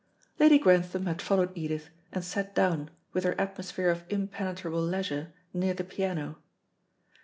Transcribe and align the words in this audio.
Lady 0.39 0.57
Grantham 0.57 1.05
had 1.05 1.21
followed 1.21 1.51
Edith, 1.53 1.91
and 2.11 2.25
sat 2.25 2.55
down, 2.55 2.89
with 3.13 3.23
her 3.23 3.39
atmosphere 3.39 3.91
of 3.91 4.03
impenetrable 4.09 4.81
leisure, 4.81 5.31
near 5.53 5.75
the 5.75 5.83
piano. 5.83 6.39